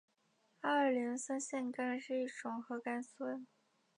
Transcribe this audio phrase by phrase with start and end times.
[0.61, 3.45] 二磷酸腺苷是一种核苷酸。